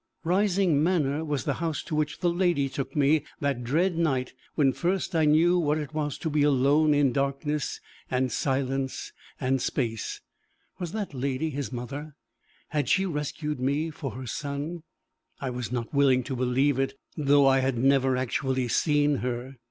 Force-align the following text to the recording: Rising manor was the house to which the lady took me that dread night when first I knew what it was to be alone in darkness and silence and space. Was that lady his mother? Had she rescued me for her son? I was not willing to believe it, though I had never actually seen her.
Rising 0.23 0.81
manor 0.81 1.23
was 1.23 1.43
the 1.43 1.53
house 1.61 1.83
to 1.83 1.93
which 1.95 2.21
the 2.21 2.29
lady 2.31 2.67
took 2.69 2.95
me 2.95 3.23
that 3.39 3.63
dread 3.63 3.99
night 3.99 4.33
when 4.55 4.73
first 4.73 5.15
I 5.15 5.25
knew 5.25 5.59
what 5.59 5.77
it 5.77 5.93
was 5.93 6.17
to 6.17 6.29
be 6.31 6.41
alone 6.41 6.95
in 6.95 7.11
darkness 7.13 7.79
and 8.09 8.31
silence 8.31 9.13
and 9.39 9.61
space. 9.61 10.19
Was 10.79 10.91
that 10.93 11.13
lady 11.13 11.51
his 11.51 11.71
mother? 11.71 12.15
Had 12.69 12.89
she 12.89 13.05
rescued 13.05 13.59
me 13.59 13.91
for 13.91 14.09
her 14.15 14.25
son? 14.25 14.81
I 15.39 15.51
was 15.51 15.71
not 15.71 15.93
willing 15.93 16.23
to 16.23 16.35
believe 16.35 16.79
it, 16.79 16.95
though 17.15 17.45
I 17.45 17.59
had 17.59 17.77
never 17.77 18.17
actually 18.17 18.69
seen 18.69 19.17
her. 19.17 19.59